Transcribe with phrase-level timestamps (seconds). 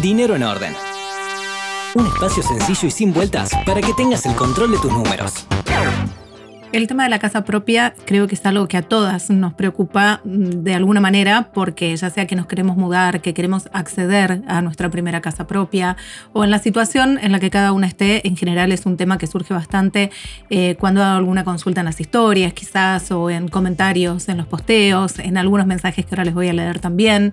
[0.00, 0.74] Dinero en Orden.
[1.94, 5.46] Un espacio sencillo y sin vueltas para que tengas el control de tus números.
[6.72, 10.20] El tema de la casa propia creo que es algo que a todas nos preocupa
[10.24, 14.62] mm, de alguna manera porque ya sea que nos queremos mudar, que queremos acceder a
[14.62, 15.96] nuestra primera casa propia
[16.32, 19.18] o en la situación en la que cada una esté, en general es un tema
[19.18, 20.12] que surge bastante
[20.48, 25.18] eh, cuando hago alguna consulta en las historias quizás o en comentarios, en los posteos,
[25.18, 27.32] en algunos mensajes que ahora les voy a leer también.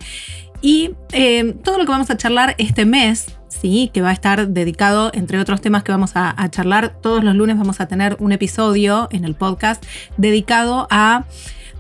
[0.62, 3.90] Y eh, todo lo que vamos a charlar este mes ¿sí?
[3.94, 7.58] que va a estar dedicado, entre otros temas que vamos a, charlar, todos los lunes
[7.58, 9.84] vamos a tener un episodio en el podcast
[10.18, 11.26] dedicado a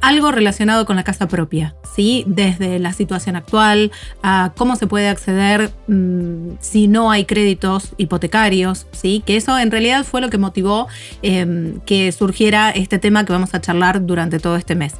[0.02, 2.24] algo relacionado con la casa propia, ¿sí?
[2.28, 8.86] desde la situación actual a cómo se puede acceder mm, si no hay créditos hipotecarios,
[8.92, 9.24] ¿sí?
[9.26, 10.88] que eso en realidad fue lo que motivó
[11.24, 14.94] em, que surgiera este tema que vamos a charlar durante todo este mes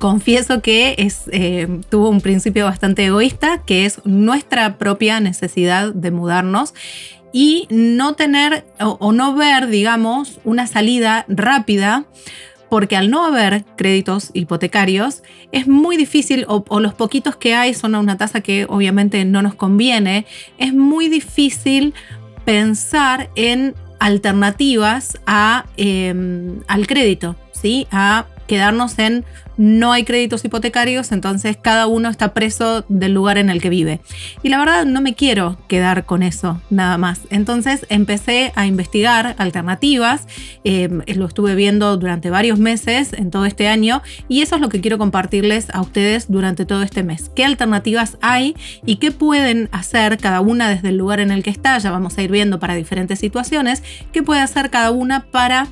[0.00, 6.10] confieso que es, eh, tuvo un principio bastante egoísta, que es nuestra propia necesidad de
[6.10, 6.74] mudarnos
[7.32, 12.06] y no tener o, no ver, digamos, una salida rápida
[12.68, 17.94] porque al no haber créditos hipotecarios es muy difícil, o, los poquitos que hay son
[17.94, 20.24] a una tasa que obviamente no nos conviene,
[20.56, 21.94] es muy difícil
[22.44, 27.86] pensar en alternativas a, em, al crédito, ¿sí?
[27.90, 29.24] a quedarnos en
[29.60, 34.00] no hay créditos hipotecarios, entonces cada uno está preso del lugar en el que vive.
[34.42, 37.20] Y la verdad no me quiero quedar con eso nada más.
[37.28, 40.26] Entonces empecé a investigar alternativas,
[40.64, 44.70] em, lo estuve viendo durante varios meses en todo este año y eso es lo
[44.70, 47.30] que quiero compartirles a ustedes durante todo este mes.
[47.36, 51.50] ¿Qué alternativas hay y qué pueden hacer cada una desde el lugar en el que
[51.50, 51.76] está?
[51.76, 55.66] Ya vamos a ir viendo para diferentes situaciones, qué puede hacer cada una para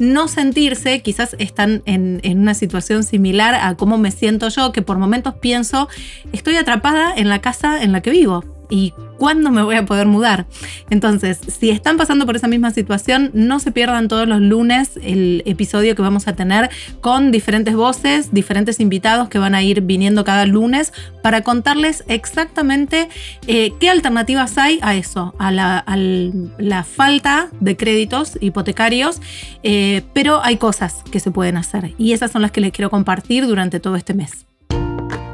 [0.00, 4.98] no sentirse, quizás están en una situación similar a cómo me siento yo, que por
[4.98, 5.88] momentos pienso,
[6.32, 8.57] estoy atrapada en la casa en la que vivo.
[8.70, 10.46] ¿Y cuándo me voy a poder mudar?
[10.90, 15.42] Entonces, si están pasando por esa misma situación, no se pierdan todos los lunes el
[15.46, 16.70] episodio que vamos a tener
[17.00, 20.92] con diferentes voces, diferentes invitados que van a ir viniendo cada lunes
[21.22, 23.08] para contarles exactamente
[23.46, 29.20] eh, qué alternativas hay a eso, a la, falta de créditos hipotecarios,
[29.62, 32.90] eh, pero hay cosas que se pueden hacer y esas son las que les quiero
[32.90, 34.46] compartir durante todo este mes.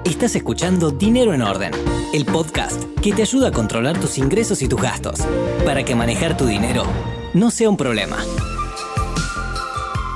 [0.05, 1.73] Estás escuchando Dinero en Orden,
[2.13, 5.21] el podcast que te ayuda a controlar tus ingresos y tus gastos,
[5.65, 6.85] para que manejar tu dinero
[7.33, 8.19] no sea un problema.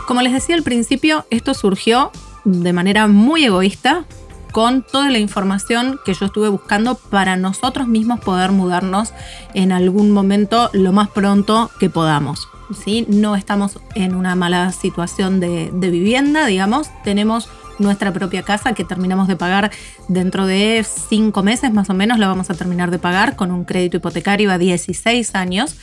[0.06, 2.12] Como les decía al principio, esto surgió
[2.44, 4.04] de manera muy egoísta
[4.52, 9.14] con toda la información que yo estuve buscando para nosotros mismos poder mudarnos
[9.54, 12.46] en algún momento lo más pronto que podamos.
[12.84, 13.06] ¿sí?
[13.08, 18.84] No estamos en una mala situación de, de vivienda, digamos, tenemos nuestra propia casa que
[18.84, 19.70] terminamos de pagar
[20.08, 23.64] dentro de cinco meses más o menos, la vamos a terminar de pagar con un
[23.64, 25.76] crédito hipotecario a 16 años,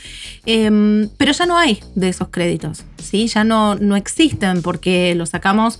[0.44, 3.26] em, pero ya no hay de esos créditos, ¿sí?
[3.28, 5.78] ya no, no existen porque los sacamos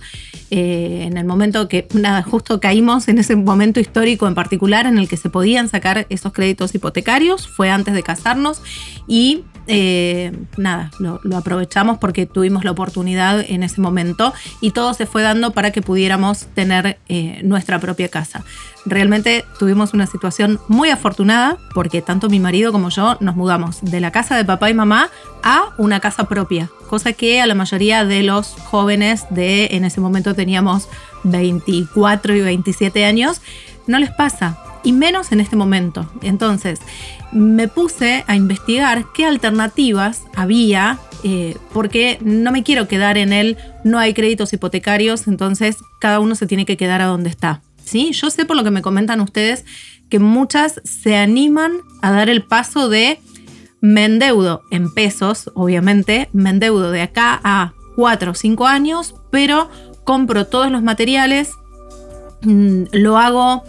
[0.49, 1.87] eh, en el momento que,
[2.25, 6.31] justo caímos en ese momento histórico en particular en el que se podían sacar esos
[6.33, 8.61] créditos hipotecarios, fue antes de casarnos
[9.07, 15.05] y eh, nada, lo, aprovechamos porque tuvimos la oportunidad en ese momento y todo se
[15.05, 18.43] fue dando para que pudiéramos tener eh, nuestra propia casa.
[18.85, 23.99] Realmente tuvimos una situación muy afortunada porque tanto mi marido como yo nos mudamos de
[23.99, 25.09] la casa de papá y mamá
[25.43, 29.99] a una casa propia, cosa que a la mayoría de los jóvenes de en ese
[29.99, 30.87] momento teníamos
[31.23, 33.41] 24 y 27 años,
[33.87, 36.09] no les pasa y menos en este momento.
[36.21, 36.79] Entonces,
[37.31, 43.57] me puse a investigar qué alternativas había, eh, porque no me quiero quedar en el
[43.83, 47.61] no hay créditos hipotecarios, entonces cada uno se tiene que quedar a donde está.
[47.83, 48.11] ¿sí?
[48.11, 49.65] Yo sé por lo que me comentan ustedes
[50.09, 53.19] que muchas se animan a dar el paso de
[53.81, 59.69] me endeudo en pesos, obviamente, me endeudo de acá a 4 o 5 años, pero
[60.03, 61.51] compro todos los materiales,
[62.41, 63.63] mm, lo hago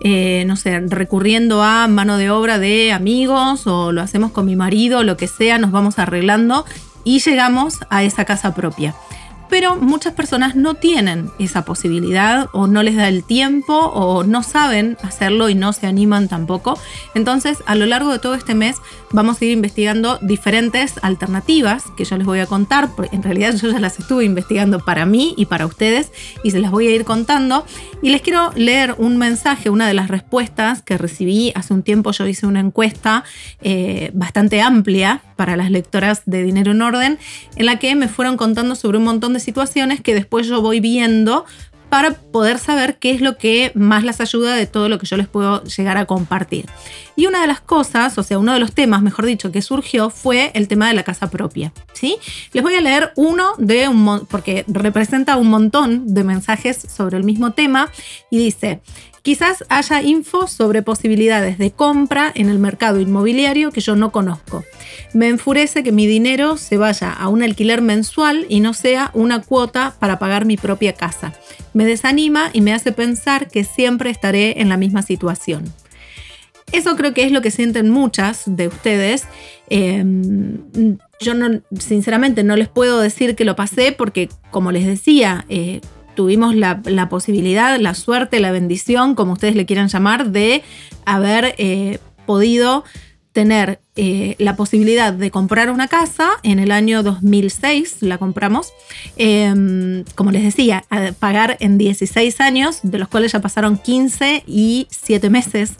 [0.00, 4.56] eh, no sé, recurriendo a mano de obra de amigos o lo hacemos con mi
[4.56, 6.64] marido, lo que sea, nos vamos arreglando
[7.04, 8.94] y llegamos a esa casa propia
[9.50, 14.42] pero muchas personas no tienen esa posibilidad o no les da el tiempo o no
[14.42, 16.78] saben hacerlo y no se animan tampoco.
[17.14, 18.76] Entonces, a lo largo de todo este mes
[19.10, 23.54] vamos a ir investigando diferentes alternativas que yo les voy a contar, porque en realidad
[23.56, 26.12] yo ya las estuve investigando para mí y para ustedes
[26.44, 27.64] y se las voy a ir contando.
[28.02, 32.12] Y les quiero leer un mensaje, una de las respuestas que recibí hace un tiempo.
[32.12, 33.24] Yo hice una encuesta
[33.60, 37.18] eh, bastante amplia para las lectoras de Dinero en Orden,
[37.56, 40.80] en la que me fueron contando sobre un montón de situaciones que después yo voy
[40.80, 41.44] viendo
[41.90, 45.16] para poder saber qué es lo que más las ayuda de todo lo que yo
[45.16, 46.66] les puedo llegar a compartir.
[47.16, 50.08] Y una de las cosas, o sea, uno de los temas, mejor dicho, que surgió
[50.08, 51.72] fue el tema de la casa propia.
[51.92, 52.16] ¿sí?
[52.52, 57.24] Les voy a leer uno de un porque representa un montón de mensajes sobre el
[57.24, 57.90] mismo tema
[58.30, 58.80] y dice,
[59.22, 64.64] Quizás haya info sobre posibilidades de compra en el mercado inmobiliario que yo no conozco.
[65.12, 69.42] Me enfurece que mi dinero se vaya a un alquiler mensual y no sea una
[69.42, 71.34] cuota para pagar mi propia casa.
[71.74, 75.64] Me desanima y me hace pensar que siempre estaré en la misma situación.
[76.72, 79.24] Eso creo que es lo que sienten muchas de ustedes.
[79.68, 85.44] Em, yo no, sinceramente no les puedo decir que lo pasé porque, como les decía,
[85.48, 85.80] eh,
[86.20, 90.62] tuvimos la, posibilidad, la suerte, la bendición, como ustedes le quieran llamar, de
[91.06, 92.84] haber eh, podido
[93.32, 98.72] tener eh, la posibilidad de comprar una casa en el año 2006, la compramos,
[99.18, 104.42] em, como les decía, a pagar en 16 años, de los cuales ya pasaron 15
[104.46, 105.72] y 7 meses.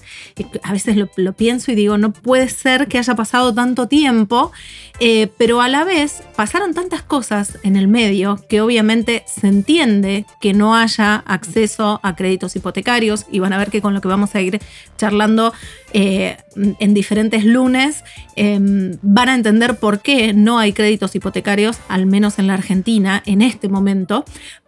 [0.63, 4.53] A veces lo, pienso y digo, no puede ser que haya pasado tanto tiempo,
[4.99, 10.27] eh, pero a la vez pasaron tantas cosas en el medio que obviamente se entiende
[10.43, 14.09] que no haya acceso a créditos hipotecarios y van a ver que con lo que
[14.09, 14.61] vamos a ir
[14.99, 15.55] charlando
[15.95, 18.05] eh, en diferentes lunes,
[18.37, 23.23] em, van a entender por qué no hay créditos hipotecarios, al menos en la Argentina,
[23.27, 24.25] en este momento,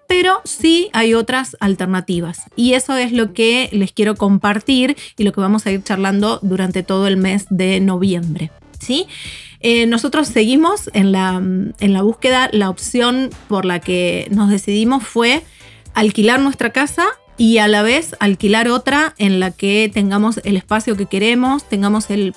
[0.06, 2.42] pero sí hay otras alternativas.
[2.54, 6.38] Y eso es lo que les quiero compartir y lo que vamos a ir charlando
[6.42, 8.50] durante todo el mes de noviembre.
[8.78, 9.06] ¿sí?
[9.60, 15.02] Eh, nosotros seguimos en la, en la búsqueda, la opción por la que nos decidimos
[15.02, 15.42] fue
[15.94, 17.06] alquilar nuestra casa
[17.38, 22.10] y a la vez alquilar otra en la que tengamos el espacio que queremos, tengamos
[22.10, 22.34] el,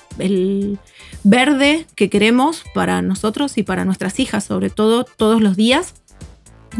[1.28, 5.94] verde que queremos para nosotros y para nuestras hijas, sobre todo todos los días.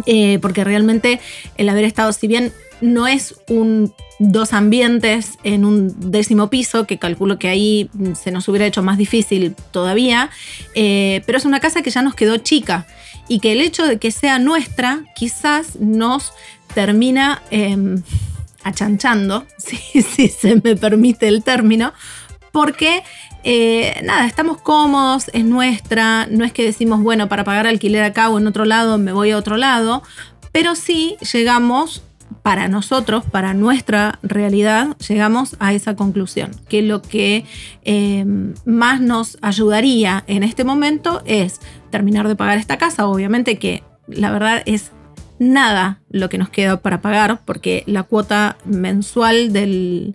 [0.04, 1.20] Eh, porque realmente
[1.56, 6.98] el haber estado, si bien no es un dos ambientes en un décimo piso, que
[6.98, 10.30] calculo que ahí se nos hubiera hecho más difícil todavía,
[10.74, 12.86] eh, pero es una casa que ya nos quedó chica
[13.28, 16.32] y que el hecho de que sea nuestra quizás nos
[16.74, 18.02] termina em,
[18.62, 21.92] achanchando, si, se me permite el término,
[22.52, 23.02] porque
[23.44, 28.28] eh, nada, estamos cómodos, es nuestra, no es que decimos, bueno, para pagar alquiler acá
[28.28, 30.02] o en otro lado me voy a otro lado,
[30.52, 32.02] pero sí llegamos
[32.42, 37.44] para nosotros, para nuestra realidad, llegamos a esa conclusión, que lo que
[37.82, 41.60] em, más nos ayudaría en este momento es
[41.90, 44.92] terminar de pagar esta casa, obviamente que la verdad es
[45.38, 50.14] nada lo que nos queda para pagar, porque la cuota mensual del,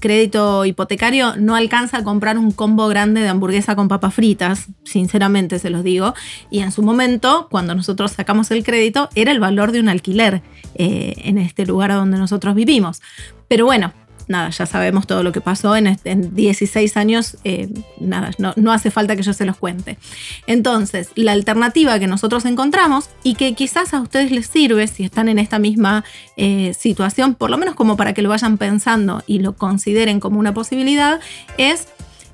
[0.00, 5.58] crédito hipotecario no alcanza a comprar un combo grande de hamburguesa con papas fritas, sinceramente
[5.58, 6.14] se los digo.
[6.50, 10.42] Y en su momento, cuando nosotros sacamos el crédito, era el valor de un alquiler
[10.74, 13.00] eh, en este lugar donde nosotros vivimos.
[13.48, 13.92] Pero bueno,
[14.28, 19.16] nada, ya sabemos todo lo que pasó en, 16 años, eh, nada, no, hace falta
[19.16, 19.98] que yo se los cuente.
[20.46, 25.28] Entonces, la alternativa que nosotros encontramos y que quizás a ustedes les sirve si están
[25.28, 26.04] en esta misma
[26.36, 30.38] eh, situación, por lo menos como para que lo vayan pensando y lo consideren como
[30.38, 31.20] una posibilidad,
[31.56, 31.88] es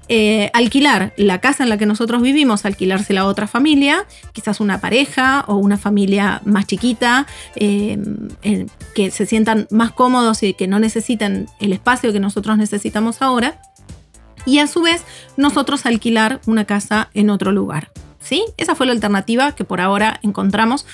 [0.09, 4.81] eh, alquilar la casa en la que nosotros vivimos, alquilársela a otra familia, quizás una
[4.81, 7.99] pareja o una familia más chiquita, eh,
[8.95, 13.61] que se sientan más cómodos y que no necesiten el espacio que nosotros necesitamos ahora.
[14.47, 15.05] Y a su vez,
[15.37, 17.91] nosotros alquilar una casa en otro lugar.
[18.21, 18.45] ¿sí?
[18.57, 20.87] Esa fue la alternativa que por ahora encontramos,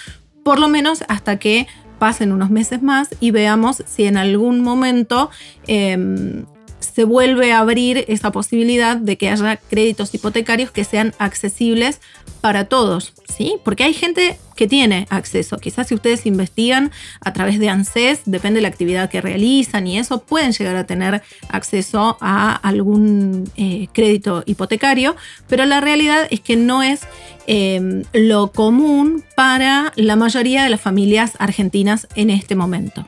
[0.45, 1.67] por lo menos hasta que
[1.99, 5.31] pasen unos meses más y veamos si en algún momento
[5.67, 6.47] em,
[6.81, 12.01] se vuelve a abrir esa posibilidad de que haya créditos hipotecarios que sean accesibles
[12.41, 13.57] para todos, ¿sí?
[13.65, 15.59] Porque hay gente que tiene acceso.
[15.59, 19.99] Quizás si ustedes investigan a través de ANSES, depende de la actividad que realizan y
[19.99, 25.17] eso, pueden llegar a tener acceso a algún eh, crédito hipotecario,
[25.49, 27.03] pero la realidad es que no es
[27.47, 33.07] em, lo común para la mayoría de las familias argentinas en este momento.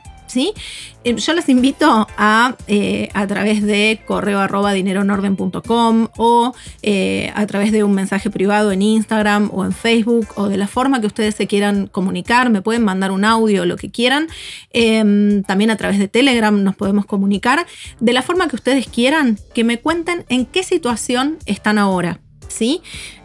[1.03, 7.45] Eh, yo les invito a, eh, a través de correo arroba dineronorden.com o eh, a
[7.45, 11.07] través de un mensaje privado en Instagram o en Facebook o de la forma que
[11.07, 14.27] ustedes se quieran comunicar, me pueden mandar un audio, lo que quieran.
[14.71, 17.65] Em, también a través de Telegram nos podemos comunicar.
[17.99, 22.19] De la forma que ustedes quieran, que me cuenten en qué situación están ahora.
[22.47, 22.81] ¿Sí?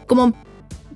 [0.07, 0.33] Como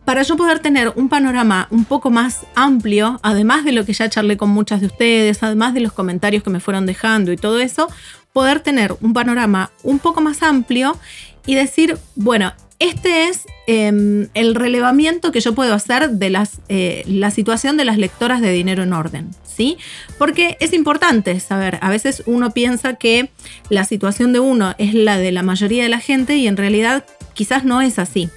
[0.06, 4.10] para yo poder tener un panorama un poco más amplio, además de lo que ya
[4.10, 7.60] charlé con muchas de ustedes, además de los comentarios que me fueron dejando y todo
[7.60, 7.88] eso,
[8.34, 10.98] poder tener un panorama un poco más amplio
[11.46, 17.32] y decir, bueno, este es em, el relevamiento que yo puedo hacer de eh, la
[17.32, 19.30] situación de las lectoras de dinero en orden.
[19.46, 19.78] ¿Sí?
[20.18, 23.30] Porque es importante saber, a veces uno piensa que
[23.70, 27.06] la situación de uno es la de la mayoría de la gente y en realidad
[27.36, 28.30] quizás no es así.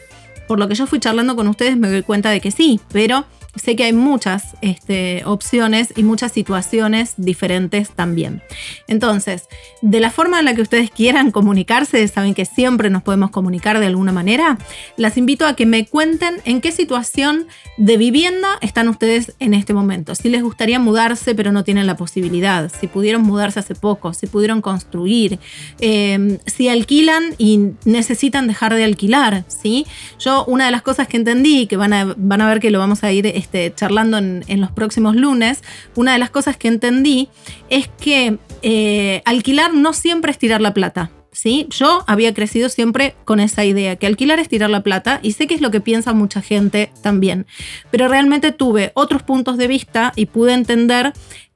[0.47, 3.25] Por lo que yo fui charlando con ustedes me doy cuenta de que sí, pero
[3.57, 8.43] sé que hay muchas este, opciones y muchas situaciones diferentes también.
[8.89, 9.49] Entonces,
[9.83, 13.81] de la forma en la que ustedes quieran comunicarse, saben que siempre nos podemos comunicar
[13.81, 14.59] de alguna manera,
[14.97, 17.47] las invito a que me cuenten en qué situación
[17.77, 20.15] de vivienda están ustedes en este momento.
[20.15, 24.27] Si les gustaría mudarse pero no tienen la posibilidad, si pudieron mudarse hace poco, si
[24.27, 25.39] pudieron construir,
[25.81, 29.87] em, si alquilan y necesitan dejar de alquilar, ¿sí?
[30.19, 32.79] Yo una de las cosas que entendí, que van a, van a ver que lo
[32.79, 35.63] vamos a ir este, charlando en, los próximos lunes,
[35.95, 37.29] una de las cosas que entendí
[37.71, 41.13] es que eh, alquilar no siempre es tirar la plata.
[41.31, 41.67] ¿Sí?
[41.69, 45.47] Yo había crecido siempre con esa idea, que alquilar es tirar la plata, y sé
[45.47, 47.47] que es lo que piensa mucha gente también,
[47.91, 51.13] pero realmente tuve otros puntos de vista y pude entender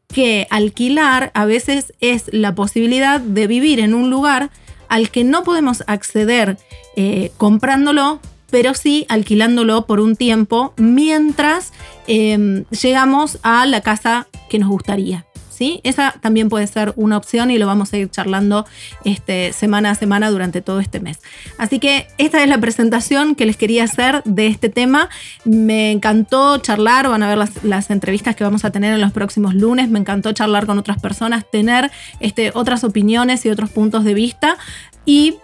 [0.07, 4.51] que alquilar a veces es la posibilidad de vivir en un lugar
[4.89, 6.59] al que no podemos acceder
[6.95, 8.21] eh, comprándolo
[8.51, 11.73] pero sí alquilándolo por un tiempo mientras
[12.07, 15.27] em, llegamos a la casa que nos gustaría.
[15.49, 15.79] ¿Sí?
[15.85, 18.65] Esa también puede ser una opción y lo vamos a ir charlando
[19.05, 21.21] este, semana a semana durante todo este mes.
[21.59, 25.11] Así que esta es la presentación que les quería hacer de este tema.
[25.45, 29.13] Me encantó charlar, van a ver las, las entrevistas que vamos a tener en los
[29.13, 29.91] próximos lunes.
[29.91, 31.91] Me encantó charlar con otras personas, tener
[32.21, 34.57] este, otras opiniones y otros puntos de vista
[35.05, 35.39] y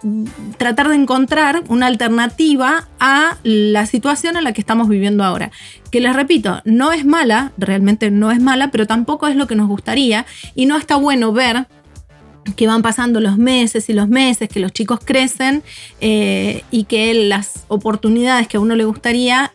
[0.57, 5.51] tratar de encontrar una alternativa a la situación en la que estamos viviendo ahora.
[5.91, 9.55] Que les repito, no es mala, realmente no es mala, pero tampoco es lo que
[9.55, 11.67] nos gustaría y no está bueno ver
[12.55, 15.63] que van pasando los meses y los meses, que los chicos crecen
[15.99, 19.51] eh, y que las oportunidades que a uno le gustaría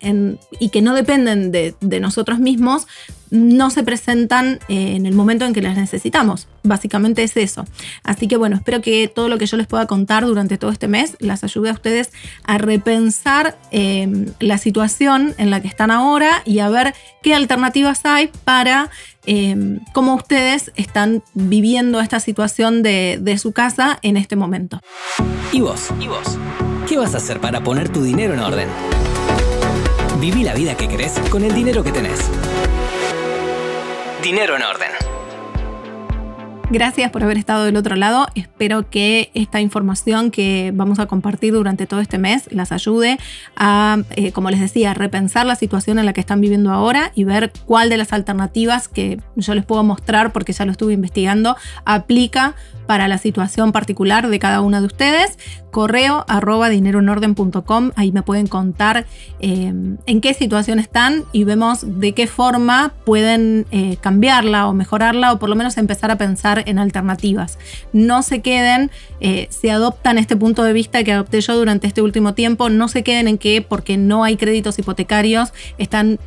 [0.59, 2.87] y que no dependen de, de nosotros mismos
[3.32, 6.48] no se presentan eh, en el momento en que las necesitamos.
[6.62, 7.64] Básicamente es eso.
[8.04, 10.86] Así que bueno, espero que todo lo que yo les pueda contar durante todo este
[10.86, 12.10] mes las ayude a ustedes
[12.44, 18.04] a repensar eh, la situación en la que están ahora y a ver qué alternativas
[18.04, 18.90] hay para
[19.24, 24.78] eh, cómo ustedes están viviendo esta situación de, de su casa en este momento.
[25.52, 25.88] ¿Y vos?
[25.98, 26.38] ¿Y vos?
[26.86, 28.68] ¿Qué vas a hacer para poner tu dinero en orden?
[30.20, 32.20] Viví la vida que querés con el dinero que tenés.
[34.23, 34.91] Dinero en orden.
[36.71, 38.29] Gracias por haber estado del otro lado.
[38.37, 43.19] Espero que esta información que vamos a compartir durante todo este mes las ayude
[43.57, 47.25] a, eh, como les decía, repensar la situación en la que están viviendo ahora y
[47.25, 51.57] ver cuál de las alternativas que yo les puedo mostrar, porque ya lo estuve investigando,
[51.85, 52.55] aplica
[52.86, 55.38] para la situación particular de cada una de ustedes.
[55.70, 59.06] Correo arroba dineroenorden.com, ahí me pueden contar
[59.40, 59.72] eh,
[60.04, 65.38] en qué situación están y vemos de qué forma pueden eh, cambiarla o mejorarla o
[65.38, 67.58] por lo menos empezar a pensar en alternativas.
[67.94, 72.02] No se queden, eh, si adoptan este punto de vista que adopté yo durante este
[72.02, 76.18] último tiempo, no se queden en que porque no hay créditos hipotecarios están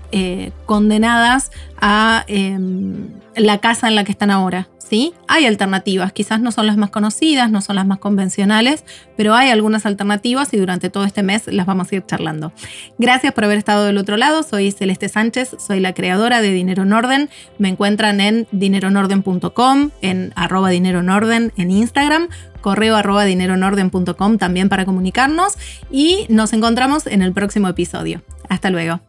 [0.65, 4.67] condenadas a em, la casa en la que están ahora.
[4.89, 5.13] ¿sí?
[5.27, 8.83] Hay alternativas, quizás no son las más conocidas, no son las más convencionales,
[9.17, 12.53] pero hay algunas alternativas y durante todo este mes las vamos a ir charlando.
[12.97, 16.83] Gracias por haber estado del otro lado, soy Celeste Sánchez, soy la creadora de Dinero
[16.83, 22.29] en Orden, me encuentran en dineronorden.com, en arroba dinero en orden en Instagram,
[22.61, 25.53] correo arroba dineroenorden.com también para comunicarnos
[25.91, 28.21] y nos encontramos en el próximo episodio.
[28.49, 29.01] Hasta luego.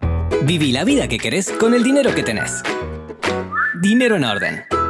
[0.44, 2.62] Viví la vida que querés con el dinero que tenés.
[3.80, 4.85] Dinero en orden.